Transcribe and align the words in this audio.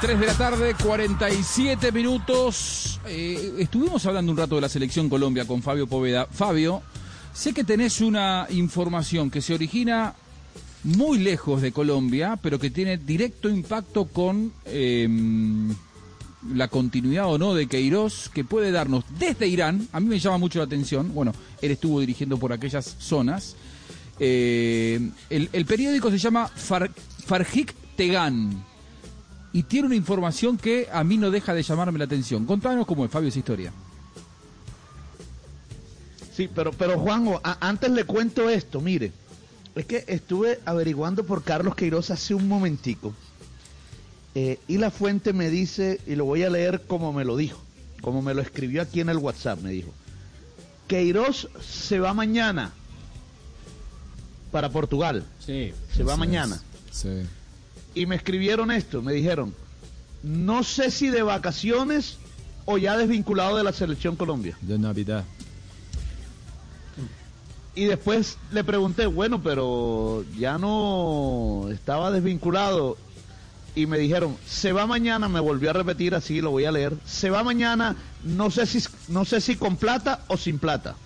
3 0.00 0.18
de 0.18 0.26
la 0.26 0.34
tarde, 0.34 0.74
47 0.82 1.92
minutos. 1.92 2.98
Eh, 3.06 3.56
estuvimos 3.58 4.06
hablando 4.06 4.32
un 4.32 4.38
rato 4.38 4.54
de 4.54 4.62
la 4.62 4.68
selección 4.70 5.10
Colombia 5.10 5.44
con 5.44 5.60
Fabio 5.60 5.86
Poveda. 5.86 6.26
Fabio, 6.26 6.80
sé 7.34 7.52
que 7.52 7.64
tenés 7.64 8.00
una 8.00 8.46
información 8.48 9.30
que 9.30 9.42
se 9.42 9.52
origina 9.52 10.14
muy 10.84 11.18
lejos 11.18 11.60
de 11.60 11.72
Colombia, 11.72 12.38
pero 12.40 12.58
que 12.58 12.70
tiene 12.70 12.96
directo 12.96 13.50
impacto 13.50 14.06
con 14.06 14.52
eh, 14.64 15.06
la 16.54 16.68
continuidad 16.68 17.26
o 17.26 17.36
no 17.36 17.52
de 17.52 17.66
Queiroz, 17.66 18.30
que 18.30 18.42
puede 18.42 18.70
darnos 18.70 19.04
desde 19.18 19.48
Irán. 19.48 19.86
A 19.92 20.00
mí 20.00 20.08
me 20.08 20.18
llama 20.18 20.38
mucho 20.38 20.60
la 20.60 20.64
atención. 20.64 21.12
Bueno, 21.12 21.34
él 21.60 21.72
estuvo 21.72 22.00
dirigiendo 22.00 22.38
por 22.38 22.54
aquellas 22.54 22.96
zonas. 22.98 23.54
Eh, 24.18 25.10
el, 25.28 25.50
el 25.52 25.66
periódico 25.66 26.10
se 26.10 26.16
llama 26.16 26.48
Far, 26.48 26.90
Farjik 27.26 27.74
Tegan 27.96 28.69
y 29.52 29.62
tiene 29.64 29.86
una 29.86 29.96
información 29.96 30.56
que 30.58 30.88
a 30.92 31.02
mí 31.04 31.16
no 31.16 31.30
deja 31.30 31.52
de 31.54 31.62
llamarme 31.62 31.98
la 31.98 32.04
atención. 32.04 32.46
Contanos 32.46 32.86
cómo 32.86 33.04
es, 33.04 33.10
Fabio, 33.10 33.28
esa 33.28 33.38
historia. 33.38 33.72
Sí, 36.34 36.48
pero, 36.54 36.72
pero 36.72 36.98
Juanjo, 36.98 37.40
a- 37.42 37.58
antes 37.68 37.90
le 37.90 38.04
cuento 38.04 38.48
esto, 38.48 38.80
mire. 38.80 39.12
Es 39.74 39.86
que 39.86 40.04
estuve 40.08 40.60
averiguando 40.64 41.24
por 41.24 41.42
Carlos 41.42 41.74
Queiroz 41.74 42.10
hace 42.10 42.34
un 42.34 42.48
momentico. 42.48 43.12
eh, 44.36 44.60
y 44.68 44.78
la 44.78 44.92
fuente 44.92 45.32
me 45.32 45.50
dice, 45.50 46.00
y 46.06 46.14
lo 46.14 46.24
voy 46.24 46.44
a 46.44 46.50
leer 46.50 46.82
como 46.86 47.12
me 47.12 47.24
lo 47.24 47.36
dijo, 47.36 47.60
como 48.00 48.22
me 48.22 48.32
lo 48.32 48.40
escribió 48.40 48.80
aquí 48.80 49.00
en 49.00 49.08
el 49.08 49.16
WhatsApp, 49.16 49.60
me 49.60 49.70
dijo. 49.72 49.90
Queiroz 50.86 51.48
se 51.60 51.98
va 51.98 52.14
mañana 52.14 52.70
para 54.52 54.68
Portugal. 54.70 55.24
Sí. 55.44 55.72
Se 55.92 56.04
va 56.04 56.16
mañana. 56.16 56.60
es. 56.90 56.96
Sí. 56.96 57.08
Y 57.94 58.06
me 58.06 58.16
escribieron 58.16 58.70
esto, 58.70 59.02
me 59.02 59.12
dijeron, 59.12 59.54
no 60.22 60.62
sé 60.62 60.90
si 60.90 61.08
de 61.08 61.22
vacaciones 61.22 62.18
o 62.64 62.78
ya 62.78 62.96
desvinculado 62.96 63.56
de 63.56 63.64
la 63.64 63.72
selección 63.72 64.16
Colombia. 64.16 64.56
De 64.60 64.78
Navidad. 64.78 65.24
Y 67.74 67.84
después 67.84 68.36
le 68.52 68.64
pregunté, 68.64 69.06
bueno, 69.06 69.42
pero 69.42 70.24
ya 70.38 70.58
no 70.58 71.68
estaba 71.72 72.10
desvinculado. 72.10 72.96
Y 73.76 73.86
me 73.86 73.98
dijeron, 73.98 74.36
se 74.46 74.72
va 74.72 74.86
mañana, 74.86 75.28
me 75.28 75.38
volvió 75.38 75.70
a 75.70 75.72
repetir 75.72 76.14
así, 76.16 76.40
lo 76.40 76.50
voy 76.50 76.64
a 76.64 76.72
leer. 76.72 76.94
Se 77.06 77.30
va 77.30 77.44
mañana, 77.44 77.94
no 78.24 78.50
sé 78.50 78.66
si, 78.66 78.82
no 79.08 79.24
sé 79.24 79.40
si 79.40 79.54
con 79.56 79.76
plata 79.76 80.24
o 80.26 80.36
sin 80.36 80.58
plata. 80.58 80.96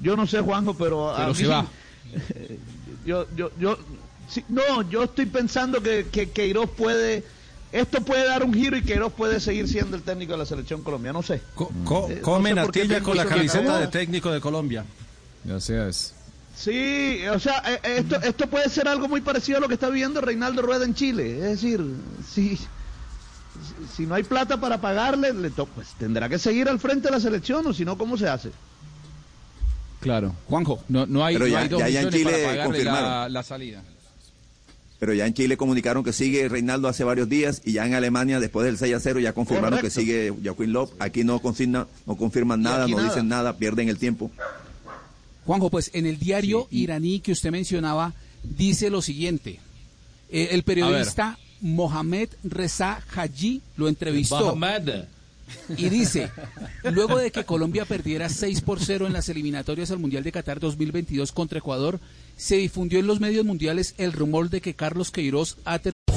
Yo 0.00 0.16
no 0.16 0.26
sé, 0.26 0.40
Juanjo, 0.40 0.74
pero, 0.74 1.10
a 1.10 1.16
Pero 1.16 1.28
mí- 1.30 1.34
se 1.34 1.46
va. 1.48 1.66
Yo, 3.06 3.26
yo, 3.36 3.50
yo, 3.60 3.76
sí, 4.28 4.44
no, 4.48 4.82
yo 4.88 5.04
estoy 5.04 5.26
pensando 5.26 5.82
que, 5.82 6.06
que 6.10 6.30
Queiroz 6.30 6.70
puede, 6.70 7.24
esto 7.72 8.00
puede 8.02 8.26
dar 8.26 8.42
un 8.44 8.52
giro 8.54 8.76
y 8.76 8.82
Queiroz 8.82 9.12
puede 9.12 9.40
seguir 9.40 9.68
siendo 9.68 9.96
el 9.96 10.02
técnico 10.02 10.32
de 10.32 10.38
la 10.38 10.46
selección 10.46 10.82
colombiana, 10.82 11.18
no 11.18 11.22
sé. 11.22 11.40
Co- 11.54 11.70
co- 11.84 12.08
Eh, 12.10 12.20
no 12.66 12.72
sé 12.72 13.02
con 13.02 13.16
la 13.16 13.24
camiseta 13.26 13.78
de 13.78 13.86
técnico 13.88 14.30
de 14.32 14.40
Colombia. 14.40 14.84
Así 15.54 15.72
es. 15.74 16.14
Sí, 16.56 17.18
o 17.26 17.38
sea, 17.40 17.62
eh, 17.66 17.80
eh, 17.82 17.96
esto, 17.98 18.16
esto 18.22 18.46
puede 18.48 18.68
ser 18.70 18.86
algo 18.86 19.08
muy 19.08 19.20
parecido 19.20 19.58
a 19.58 19.60
lo 19.60 19.66
que 19.68 19.74
está 19.74 19.88
viviendo 19.88 20.20
Reinaldo 20.20 20.62
Rueda 20.62 20.84
en 20.84 20.94
Chile. 20.94 21.36
Es 21.38 21.42
decir, 21.60 21.84
si, 22.32 22.58
si, 23.96 24.06
no 24.06 24.14
hay 24.14 24.22
plata 24.22 24.60
para 24.60 24.80
pagarle, 24.80 25.32
le 25.32 25.50
to- 25.50 25.66
pues 25.66 25.88
tendrá 25.98 26.28
que 26.28 26.38
seguir 26.38 26.68
al 26.68 26.78
frente 26.78 27.08
de 27.08 27.10
la 27.12 27.20
selección, 27.20 27.66
o 27.66 27.72
si 27.74 27.84
no, 27.84 27.98
¿cómo 27.98 28.16
se 28.16 28.28
hace? 28.28 28.52
Claro. 30.00 30.34
Juanjo, 30.48 30.84
no, 30.88 31.06
no 31.06 31.24
hay, 31.24 31.34
Pero 31.36 31.48
no 31.48 31.56
hay 31.58 31.68
dos 31.68 31.80
ya- 31.80 31.88
ya 31.88 32.00
en 32.02 32.06
millones 32.06 32.22
para 32.24 32.36
Chile 32.36 32.46
pagarle 32.46 33.30
la 33.30 33.42
salida. 33.42 33.82
Pero 34.98 35.12
ya 35.12 35.26
en 35.26 35.34
Chile 35.34 35.56
comunicaron 35.56 36.04
que 36.04 36.12
sigue 36.12 36.48
Reinaldo 36.48 36.88
hace 36.88 37.04
varios 37.04 37.28
días 37.28 37.60
y 37.64 37.72
ya 37.72 37.86
en 37.86 37.94
Alemania, 37.94 38.40
después 38.40 38.64
del 38.64 38.78
6 38.78 38.94
a 38.94 39.00
0, 39.00 39.20
ya 39.20 39.32
confirmaron 39.32 39.78
Correcto. 39.80 39.94
que 39.94 40.00
sigue 40.00 40.32
Joaquín 40.42 40.72
López. 40.72 40.94
Aquí 41.00 41.24
no, 41.24 41.40
consigna, 41.40 41.86
no 42.06 42.16
confirman 42.16 42.62
nada, 42.62 42.86
no 42.86 42.96
nada. 42.96 43.08
dicen 43.08 43.28
nada, 43.28 43.56
pierden 43.56 43.88
el 43.88 43.98
tiempo. 43.98 44.30
Juanjo, 45.46 45.68
pues 45.70 45.90
en 45.92 46.06
el 46.06 46.18
diario 46.18 46.66
Sí, 46.70 46.82
iraní 46.82 47.20
que 47.20 47.32
usted 47.32 47.50
mencionaba 47.50 48.14
dice 48.42 48.88
lo 48.88 49.02
siguiente. 49.02 49.60
Eh, 50.30 50.48
el 50.52 50.62
periodista 50.62 51.38
Mohamed 51.60 52.28
Reza 52.44 53.02
Haji 53.14 53.60
lo 53.76 53.88
entrevistó 53.88 54.54
Mohamed. 54.56 55.04
Y 55.76 55.88
dice, 55.88 56.30
luego 56.84 57.18
de 57.18 57.30
que 57.30 57.44
Colombia 57.44 57.84
perdiera 57.84 58.28
6 58.28 58.60
por 58.62 58.80
0 58.80 59.06
en 59.06 59.12
las 59.12 59.28
eliminatorias 59.28 59.90
al 59.90 59.98
Mundial 59.98 60.24
de 60.24 60.32
Qatar 60.32 60.60
2022 60.60 61.32
contra 61.32 61.58
Ecuador, 61.58 62.00
se 62.36 62.56
difundió 62.56 62.98
en 62.98 63.06
los 63.06 63.20
medios 63.20 63.44
mundiales 63.44 63.94
el 63.98 64.12
rumor 64.12 64.50
de 64.50 64.60
que 64.60 64.74
Carlos 64.74 65.10
Queiroz 65.10 65.56
ha 65.64 65.78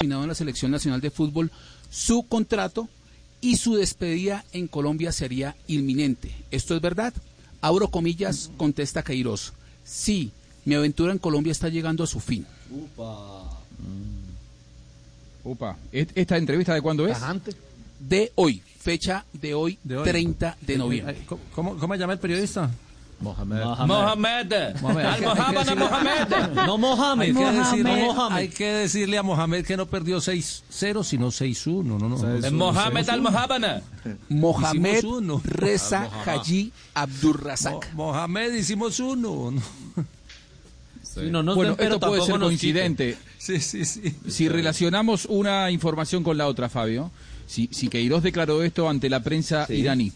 Terminado 0.00 0.22
en 0.22 0.28
la 0.28 0.34
Selección 0.34 0.70
Nacional 0.70 1.00
de 1.02 1.10
Fútbol, 1.10 1.50
su 1.90 2.22
contrato 2.22 2.88
y 3.42 3.56
su 3.56 3.74
despedida 3.74 4.44
en 4.52 4.66
Colombia 4.66 5.12
sería 5.12 5.54
inminente. 5.68 6.34
¿Esto 6.50 6.74
es 6.74 6.80
verdad? 6.80 7.12
Abro 7.60 7.88
comillas, 7.88 8.50
contesta 8.56 9.02
Queiroz. 9.02 9.52
Sí, 9.84 10.32
mi 10.64 10.74
aventura 10.74 11.12
en 11.12 11.18
Colombia 11.18 11.52
está 11.52 11.68
llegando 11.68 12.02
a 12.02 12.06
su 12.06 12.18
fin. 12.20 12.46
Upa. 15.44 15.76
¿Et- 15.92 16.12
¿Esta 16.14 16.36
entrevista 16.38 16.72
de 16.74 16.80
cuándo 16.82 17.06
es? 17.06 17.12
Tajante. 17.12 17.52
De 17.98 18.32
hoy, 18.36 18.62
fecha 18.78 19.24
de 19.34 19.52
hoy, 19.54 19.78
De 19.84 19.98
hoy. 19.98 20.04
30 20.04 20.56
de 20.62 20.78
noviembre. 20.78 21.14
Eh, 21.18 21.22
¿Cómo, 21.26 21.40
cómo, 21.54 21.76
cómo 21.78 21.94
llama 21.96 22.14
el 22.14 22.18
periodista? 22.18 22.70
Mohamed. 23.20 23.62
Mohamed. 23.64 24.80
Mohamed. 24.80 25.04
Al 25.04 25.20
Mohamed, 25.22 25.76
Mohamed. 25.76 26.54
No 26.66 26.78
Mohamed. 26.78 27.22
Hay 27.26 27.32
que, 27.32 27.38
Mohamed. 27.40 27.58
decirle, 27.58 28.02
Mohamed. 28.04 28.36
hay 28.36 28.48
que 28.48 28.66
decirle 28.72 29.18
a 29.18 29.22
Mohamed 29.22 29.64
que 29.66 29.76
no 29.76 29.86
perdió 29.86 30.18
6-0, 30.18 31.04
sino 31.04 31.28
6-1. 31.30 31.84
No, 31.84 31.98
no. 31.98 32.16
Mohamed 32.52 33.08
al 33.10 33.20
Mohamed. 33.20 33.82
Mohamed. 34.28 35.04
Reza 35.44 36.00
Mohamed. 36.00 36.28
Haji 36.28 36.72
Abdurrazak. 36.94 37.92
Mo- 37.94 38.06
Mohamed 38.06 38.54
hicimos 38.54 38.98
uno. 39.00 39.52
No 41.16 41.42
nos 41.42 41.56
bueno, 41.56 41.74
esto 41.76 41.98
puede 41.98 42.22
ser 42.22 42.38
coincidente. 42.38 43.18
Sí, 43.36 43.58
sí, 43.60 43.84
sí. 43.84 44.14
Si 44.28 44.48
relacionamos 44.48 45.26
una 45.26 45.68
información 45.70 46.22
con 46.22 46.38
la 46.38 46.46
otra, 46.46 46.68
Fabio, 46.68 47.10
si, 47.46 47.68
si 47.72 47.88
Queiroz 47.88 48.22
declaró 48.22 48.62
esto 48.62 48.88
ante 48.88 49.10
la 49.10 49.20
prensa 49.20 49.66
Sí. 49.66 49.74
iraní, 49.74 50.12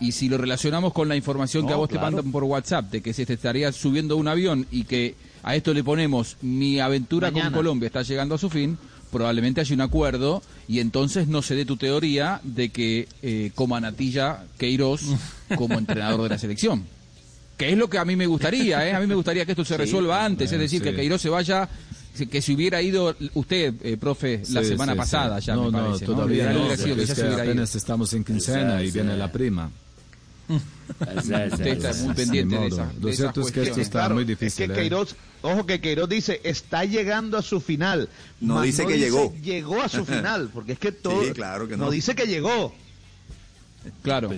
y 0.00 0.12
si 0.12 0.28
lo 0.28 0.38
relacionamos 0.38 0.92
con 0.92 1.08
la 1.08 1.16
información 1.16 1.66
que 1.66 1.72
a 1.72 1.76
vos 1.76 1.88
claro. 1.88 2.06
te 2.06 2.12
mandan 2.12 2.32
por 2.32 2.44
WhatsApp 2.44 2.90
de 2.90 3.00
que 3.00 3.12
se 3.12 3.26
te 3.26 3.34
estaría 3.34 3.70
subiendo 3.72 4.16
un 4.16 4.28
avión 4.28 4.66
y 4.70 4.84
que 4.84 5.14
a 5.42 5.54
esto 5.54 5.74
le 5.74 5.84
ponemos 5.84 6.36
mi 6.42 6.80
aventura 6.80 7.30
con. 7.30 7.52
Colombia 7.52 7.86
está 7.86 8.02
llegando 8.02 8.34
a 8.34 8.38
su 8.38 8.50
fin, 8.50 8.78
probablemente 9.12 9.60
haya 9.60 9.74
un 9.74 9.82
acuerdo 9.82 10.42
y 10.66 10.80
entonces 10.80 11.28
no 11.28 11.42
se 11.42 11.54
dé 11.54 11.64
tu 11.64 11.76
teoría 11.76 12.40
de 12.42 12.70
que 12.70 13.06
eh, 13.22 13.52
coma 13.54 13.80
natilla 13.80 14.44
Queiroz 14.58 15.02
como 15.56 15.78
entrenador 15.78 16.22
de 16.22 16.28
la 16.30 16.38
selección. 16.38 16.84
Que 17.56 17.70
es 17.70 17.78
lo 17.78 17.88
que 17.88 17.98
a 17.98 18.04
mí 18.04 18.16
me 18.16 18.26
gustaría, 18.26 18.88
¿eh? 18.88 18.94
A 18.94 19.00
mí 19.00 19.06
me 19.06 19.14
gustaría 19.14 19.44
que 19.44 19.52
esto 19.52 19.64
se 19.64 19.76
resuelva 19.76 20.24
antes, 20.24 20.50
es 20.50 20.58
decir, 20.58 20.80
sí. 20.80 20.84
que 20.84 20.96
Queiroz 20.96 21.22
se 21.22 21.28
vaya, 21.28 21.68
que 22.30 22.40
se 22.42 22.52
hubiera 22.52 22.80
ido 22.80 23.14
usted, 23.34 23.74
eh, 23.82 23.96
profe, 23.96 24.42
la 24.50 24.62
Sí, 24.62 24.68
semana 24.68 24.92
sí, 24.92 24.98
pasada 24.98 25.40
sí. 25.40 25.46
ya 25.48 25.54
no, 25.56 25.64
me 25.70 25.78
no, 25.78 25.86
parece. 25.86 26.06
todavía 26.06 26.46
Lo 26.52 26.52
no, 26.52 26.66
hubiera 26.66 26.76
sido 26.82 26.96
que 26.96 26.96
ya 26.96 27.02
es 27.04 27.08
se 27.10 27.14
que 27.16 27.20
hubiera 27.28 27.44
ido. 27.44 27.52
apenas 27.52 27.74
estamos 27.74 28.12
en 28.12 28.24
quincena 28.24 28.82
y 28.82 28.90
viene 28.90 29.16
la 29.16 29.30
prima. 29.32 29.70
Usted 30.48 31.66
está 31.66 31.94
muy 32.04 32.14
pendiente 32.14 32.56
de 32.58 32.66
esa, 32.66 32.92
de 32.96 33.10
esas 33.10 33.32
cuestiones. 33.32 33.88
Claro, 33.88 34.14
muy 34.14 34.22
Es 34.22 34.28
difícil, 34.28 34.66
que 34.66 34.72
¿eh? 34.72 34.76
Queiroz, 34.76 35.16
ojo 35.42 35.64
que 35.66 35.80
Queiroz 35.80 36.08
dice, 36.08 36.40
está 36.44 36.84
llegando 36.84 37.38
a 37.38 37.42
su 37.42 37.60
final. 37.60 38.08
No 38.40 38.60
dice 38.62 38.86
que 38.86 38.98
llegó. 38.98 39.32
Llegó 39.42 39.80
a 39.82 39.88
su 39.88 40.04
final, 40.04 40.50
porque 40.52 40.72
es 40.72 40.78
que 40.78 40.92
todo... 40.92 41.24
Sí, 41.24 41.32
claro 41.32 41.66
que 41.66 41.76
no. 41.76 41.86
No 41.86 41.90
dice 41.90 42.14
que 42.14 42.26
llegó. 42.26 42.74
Claro. 44.02 44.30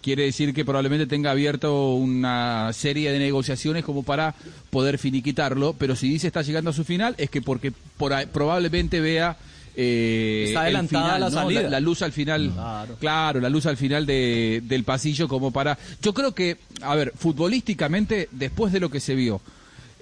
Quiere 0.00 0.24
decir 0.24 0.54
que 0.54 0.64
probablemente 0.64 1.06
tenga 1.06 1.30
abierto 1.32 1.94
una 1.94 2.72
serie 2.72 3.12
de 3.12 3.18
negociaciones 3.18 3.84
como 3.84 4.02
para 4.02 4.34
poder 4.70 4.98
finiquitarlo, 4.98 5.74
pero 5.78 5.96
si 5.96 6.08
dice 6.08 6.26
está 6.28 6.42
llegando 6.42 6.70
a 6.70 6.72
su 6.72 6.84
final 6.84 7.14
es 7.18 7.28
que 7.30 7.42
porque 7.42 7.72
por 7.96 8.12
probablemente 8.28 9.00
vea 9.00 9.36
eh, 9.74 10.44
Está 10.48 10.68
el 10.68 10.76
adelantada 10.76 11.04
final, 11.04 11.20
la 11.20 11.30
¿no? 11.30 11.34
salida. 11.42 11.70
la, 11.70 11.80
luz 11.80 12.02
al 12.02 12.12
final, 12.12 12.52
claro. 13.00 13.40
la 13.40 13.48
luz 13.48 13.66
al 13.66 13.76
final 13.76 14.04
de- 14.06 14.62
del 14.64 14.84
pasillo 14.84 15.28
como 15.28 15.50
para. 15.50 15.78
Yo 16.02 16.12
creo 16.12 16.34
que, 16.34 16.58
a 16.82 16.94
ver, 16.94 17.12
futbolísticamente 17.16 18.28
después 18.32 18.72
de 18.72 18.80
lo 18.80 18.90
que 18.90 19.00
se 19.00 19.14
vio. 19.14 19.40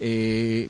Eh, 0.00 0.68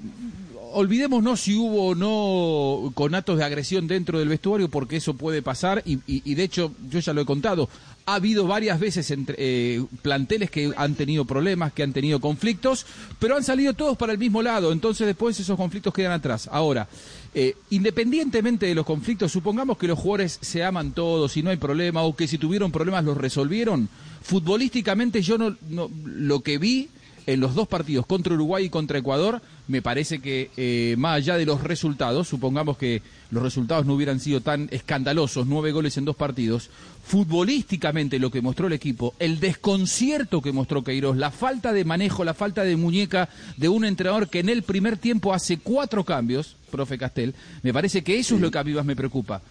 olvidémonos 0.72 1.40
si 1.40 1.54
hubo 1.54 1.88
o 1.88 1.94
no 1.94 2.92
conatos 2.94 3.38
de 3.38 3.44
agresión 3.44 3.86
dentro 3.86 4.18
del 4.18 4.28
vestuario, 4.28 4.68
porque 4.68 4.96
eso 4.96 5.14
puede 5.14 5.42
pasar, 5.42 5.82
y, 5.84 5.98
y- 6.06 6.34
de 6.34 6.42
hecho, 6.44 6.72
yo 6.90 7.00
ya 7.00 7.12
lo 7.12 7.20
he 7.22 7.24
contado, 7.26 7.68
ha 8.06 8.14
habido 8.14 8.46
varias 8.46 8.80
veces 8.80 9.10
entre, 9.10 9.36
eh, 9.38 9.84
planteles 10.02 10.50
que 10.50 10.72
han 10.76 10.94
tenido 10.94 11.24
problemas, 11.24 11.72
que 11.72 11.82
han 11.82 11.92
tenido 11.92 12.20
conflictos, 12.20 12.86
pero 13.18 13.36
han 13.36 13.44
salido 13.44 13.74
todos 13.74 13.96
para 13.96 14.12
el 14.12 14.18
mismo 14.18 14.42
lado, 14.42 14.72
entonces 14.72 15.06
después 15.06 15.38
esos 15.38 15.56
conflictos 15.56 15.92
quedan 15.94 16.12
atrás. 16.12 16.48
Ahora, 16.50 16.88
eh, 17.34 17.54
independientemente 17.70 18.66
de 18.66 18.74
los 18.74 18.86
conflictos, 18.86 19.30
supongamos 19.30 19.78
que 19.78 19.86
los 19.86 19.98
jugadores 19.98 20.38
se 20.40 20.64
aman 20.64 20.92
todos 20.92 21.36
y 21.36 21.42
no 21.42 21.50
hay 21.50 21.56
problema, 21.58 22.02
o 22.02 22.16
que 22.16 22.26
si 22.26 22.38
tuvieron 22.38 22.72
problemas 22.72 23.04
los 23.04 23.16
resolvieron, 23.16 23.88
futbolísticamente 24.22 25.22
yo 25.22 25.38
no, 25.38 25.56
no 25.68 25.90
lo 26.04 26.40
que 26.40 26.58
vi 26.58 26.88
en 27.26 27.40
los 27.40 27.54
dos 27.54 27.68
partidos 27.68 28.06
contra 28.06 28.34
Uruguay 28.34 28.64
y 28.66 28.70
contra 28.70 28.98
Ecuador, 28.98 29.40
me 29.68 29.82
parece 29.82 30.20
que 30.20 30.50
eh, 30.56 30.94
más 30.98 31.16
allá 31.16 31.36
de 31.36 31.46
los 31.46 31.62
resultados, 31.62 32.26
supongamos 32.28 32.76
que 32.76 33.02
los 33.30 33.42
resultados 33.42 33.86
no 33.86 33.94
hubieran 33.94 34.18
sido 34.20 34.40
tan 34.40 34.68
escandalosos, 34.72 35.46
nueve 35.46 35.70
goles 35.72 35.96
en 35.96 36.04
dos 36.04 36.16
partidos, 36.16 36.70
futbolísticamente 37.04 38.18
lo 38.18 38.30
que 38.30 38.40
mostró 38.42 38.66
el 38.66 38.72
equipo, 38.72 39.14
el 39.18 39.38
desconcierto 39.38 40.42
que 40.42 40.52
mostró 40.52 40.82
Queiroz, 40.82 41.16
la 41.16 41.30
falta 41.30 41.72
de 41.72 41.84
manejo, 41.84 42.24
la 42.24 42.34
falta 42.34 42.64
de 42.64 42.76
muñeca 42.76 43.28
de 43.56 43.68
un 43.68 43.84
entrenador 43.84 44.28
que 44.28 44.40
en 44.40 44.48
el 44.48 44.62
primer 44.62 44.96
tiempo 44.96 45.32
hace 45.32 45.58
cuatro 45.58 46.04
cambios, 46.04 46.56
profe 46.70 46.98
Castel, 46.98 47.34
me 47.62 47.72
parece 47.72 48.02
que 48.02 48.18
eso 48.18 48.34
es 48.34 48.40
lo 48.40 48.50
que 48.50 48.58
a 48.58 48.64
mí 48.64 48.72
más 48.72 48.84
me 48.84 48.96
preocupa. 48.96 49.42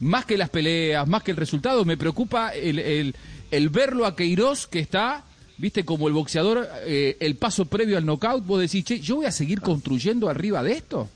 Más 0.00 0.24
que 0.24 0.38
las 0.38 0.48
peleas, 0.48 1.06
más 1.06 1.22
que 1.22 1.30
el 1.30 1.36
resultado, 1.36 1.84
me 1.84 1.96
preocupa 1.96 2.50
el, 2.54 2.78
el- 2.78 3.14
el 3.50 3.68
verlo 3.68 4.06
a 4.06 4.14
Queiroz 4.16 4.66
que 4.68 4.78
está 4.78 5.24
viste, 5.60 5.84
como 5.84 6.08
el 6.08 6.14
boxeador, 6.14 6.68
eh, 6.86 7.16
el 7.20 7.36
paso 7.36 7.66
previo 7.66 7.98
al 7.98 8.06
knockout, 8.06 8.44
vos 8.46 8.60
decís, 8.60 8.84
che, 8.84 9.00
yo 9.00 9.16
voy 9.16 9.26
a 9.26 9.32
seguir 9.32 9.60
construyendo 9.60 10.28
arriba 10.28 10.62
de 10.62 10.72
esto. 10.72 11.08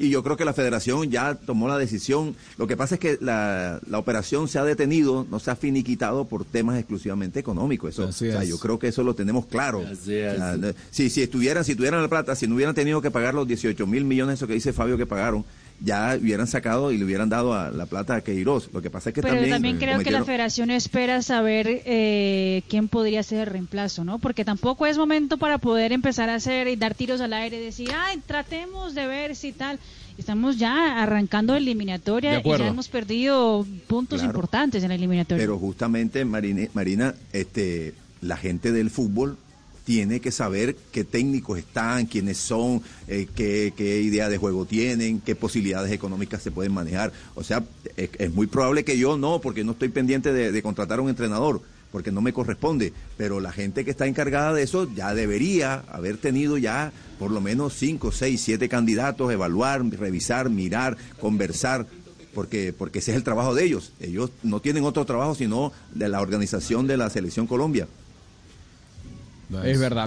Y 0.00 0.10
yo 0.10 0.22
creo 0.22 0.36
que 0.36 0.44
la 0.44 0.52
federación 0.52 1.10
ya 1.10 1.34
tomó 1.34 1.66
la 1.66 1.76
decisión. 1.76 2.36
Lo 2.56 2.68
que 2.68 2.76
pasa 2.76 2.94
es 2.94 3.00
que 3.00 3.18
la, 3.20 3.80
la 3.88 3.98
operación 3.98 4.46
se 4.46 4.60
ha 4.60 4.64
detenido, 4.64 5.26
no 5.28 5.40
se 5.40 5.50
ha 5.50 5.56
finiquitado 5.56 6.24
por 6.26 6.44
temas 6.44 6.78
exclusivamente 6.78 7.40
económicos. 7.40 7.90
Eso, 7.94 8.04
Así 8.04 8.28
o 8.28 8.32
sea, 8.32 8.44
es. 8.44 8.48
yo 8.48 8.58
creo 8.60 8.78
que 8.78 8.86
eso 8.86 9.02
lo 9.02 9.14
tenemos 9.16 9.46
claro. 9.46 9.82
Si, 10.92 11.10
si 11.10 11.20
estuvieran, 11.22 11.64
si 11.64 11.74
tuvieran 11.74 12.00
la 12.00 12.08
plata, 12.08 12.36
si 12.36 12.46
no 12.46 12.54
hubieran 12.54 12.76
tenido 12.76 13.02
que 13.02 13.10
pagar 13.10 13.34
los 13.34 13.48
18 13.48 13.88
mil 13.88 14.04
millones, 14.04 14.34
eso 14.34 14.46
que 14.46 14.54
dice 14.54 14.72
Fabio 14.72 14.96
que 14.96 15.06
pagaron, 15.06 15.44
ya 15.80 16.16
hubieran 16.20 16.46
sacado 16.46 16.90
y 16.90 16.98
le 16.98 17.04
hubieran 17.04 17.28
dado 17.28 17.54
a 17.54 17.70
la 17.70 17.86
plata 17.86 18.16
a 18.16 18.20
Queiroz. 18.20 18.68
Lo 18.72 18.82
que 18.82 18.90
pasa 18.90 19.10
es 19.10 19.14
que 19.14 19.22
Pero 19.22 19.34
también, 19.34 19.54
también, 19.54 19.78
creo 19.78 19.98
que 20.00 20.10
la 20.10 20.24
federación 20.24 20.70
espera 20.70 21.22
saber 21.22 21.82
eh, 21.84 22.62
quién 22.68 22.88
podría 22.88 23.22
ser 23.22 23.40
el 23.40 23.46
reemplazo, 23.46 24.04
¿no? 24.04 24.18
Porque 24.18 24.44
tampoco 24.44 24.86
es 24.86 24.98
momento 24.98 25.38
para 25.38 25.58
poder 25.58 25.92
empezar 25.92 26.28
a 26.30 26.34
hacer 26.36 26.66
y 26.68 26.76
dar 26.76 26.94
tiros 26.94 27.20
al 27.20 27.32
aire 27.32 27.58
y 27.60 27.64
decir, 27.64 27.90
ay, 27.96 28.18
tratemos 28.26 28.94
de 28.94 29.06
ver 29.06 29.36
si 29.36 29.52
tal. 29.52 29.78
Estamos 30.18 30.58
ya 30.58 31.00
arrancando 31.00 31.52
la 31.52 31.60
eliminatoria 31.60 32.40
y 32.44 32.58
ya 32.58 32.66
hemos 32.66 32.88
perdido 32.88 33.64
puntos 33.86 34.18
Claro. 34.18 34.34
importantes 34.34 34.82
en 34.82 34.88
la 34.88 34.96
eliminatoria. 34.96 35.40
Pero 35.40 35.58
justamente, 35.58 36.24
Marine- 36.24 36.70
Marina, 36.74 37.14
este, 37.32 37.94
la 38.20 38.36
gente 38.36 38.72
del 38.72 38.90
fútbol 38.90 39.38
tiene 39.88 40.20
que 40.20 40.32
saber 40.32 40.76
qué 40.92 41.02
técnicos 41.02 41.58
están, 41.58 42.04
quiénes 42.04 42.36
son, 42.36 42.82
eh, 43.06 43.26
qué, 43.34 43.72
qué 43.74 44.02
idea 44.02 44.28
de 44.28 44.36
juego 44.36 44.66
tienen, 44.66 45.22
qué 45.22 45.34
posibilidades 45.34 45.90
económicas 45.92 46.42
se 46.42 46.50
pueden 46.50 46.74
manejar. 46.74 47.10
O 47.34 47.42
sea, 47.42 47.64
es, 47.96 48.30
muy 48.34 48.48
probable 48.48 48.84
que 48.84 48.98
yo 48.98 49.16
no, 49.16 49.40
porque 49.40 49.64
no 49.64 49.72
estoy 49.72 49.88
pendiente 49.88 50.30
de, 50.30 50.52
de 50.52 50.62
contratar 50.62 50.98
a 50.98 51.02
un 51.02 51.08
entrenador, 51.08 51.62
porque 51.90 52.12
no 52.12 52.20
me 52.20 52.34
corresponde. 52.34 52.92
Pero 53.16 53.40
la 53.40 53.50
gente 53.50 53.82
que 53.86 53.90
está 53.90 54.06
encargada 54.06 54.52
de 54.52 54.62
eso 54.62 54.92
ya 54.94 55.14
debería 55.14 55.82
haber 55.88 56.18
tenido 56.18 56.58
ya 56.58 56.92
por 57.18 57.30
lo 57.30 57.40
menos 57.40 57.72
cinco, 57.72 58.12
seis, 58.12 58.42
siete 58.42 58.68
candidatos, 58.68 59.32
evaluar, 59.32 59.82
revisar, 59.86 60.50
mirar, 60.50 60.98
conversar 61.18 61.86
porque, 62.34 62.74
porque 62.76 62.98
ese 62.98 63.12
es 63.12 63.16
el 63.16 63.24
trabajo 63.24 63.54
de 63.54 63.64
ellos. 63.64 63.94
Ellos 64.00 64.32
no 64.42 64.60
tienen 64.60 64.84
otro 64.84 65.06
trabajo 65.06 65.34
sino 65.34 65.72
de 65.94 66.10
la 66.10 66.20
organización 66.20 66.86
de 66.86 66.98
la 66.98 67.08
Selección 67.08 67.46
Colombia. 67.46 67.88
Es 69.64 69.80
verdad. 69.80 70.06